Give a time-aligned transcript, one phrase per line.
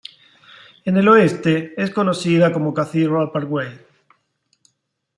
[0.83, 3.69] En el oeste, es conocida como Cathedral Parkway.